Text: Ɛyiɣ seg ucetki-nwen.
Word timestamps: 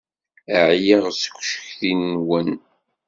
Ɛyiɣ 0.67 1.03
seg 1.21 1.35
ucetki-nwen. 1.39 2.49